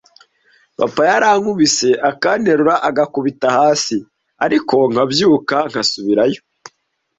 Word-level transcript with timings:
papa 0.77 1.01
yarankubise 1.09 1.89
akanterura 2.09 2.73
agakubita 2.89 3.47
hasi 3.57 3.95
ariko 4.45 4.75
nkabyuka 4.91 5.55
nkasubirayo, 5.69 6.41